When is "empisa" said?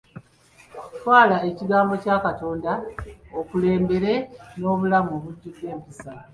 5.75-6.11